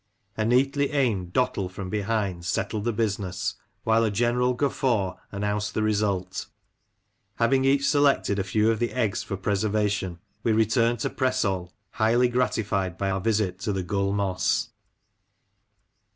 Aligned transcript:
A 0.35 0.43
neatly 0.43 0.89
aimed 0.93 1.31
"dottle" 1.31 1.69
from 1.69 1.91
behind 1.91 2.43
settled 2.43 2.85
the 2.85 2.91
business, 2.91 3.53
while 3.83 4.03
a 4.03 4.09
general 4.09 4.55
guffaw 4.55 5.15
announced 5.31 5.75
the 5.75 5.83
result 5.83 6.47
Having 7.35 7.65
each 7.65 7.87
selected 7.87 8.39
a 8.39 8.43
few 8.43 8.71
of 8.71 8.79
the 8.79 8.93
eggs 8.93 9.21
for 9.21 9.37
preservation, 9.37 10.17
we 10.41 10.53
returned 10.53 10.97
to 11.01 11.09
Presall, 11.11 11.71
highly 11.91 12.29
gratified 12.29 12.97
by 12.97 13.11
our 13.11 13.21
visit 13.21 13.59
to 13.59 13.71
the 13.71 13.83
Gull 13.83 14.11
Moss. 14.11 14.71